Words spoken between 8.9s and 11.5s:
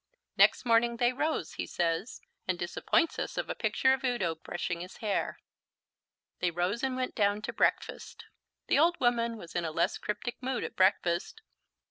woman was in a less cryptic mood at breakfast.